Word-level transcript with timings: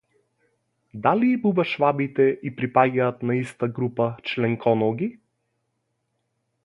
Дали 1.01 1.27
бубашвабите 1.43 2.25
и 2.51 2.53
припаѓаат 2.61 3.21
на 3.31 3.37
иста 3.43 3.69
група 3.81 4.09
членконоги? 4.31 5.11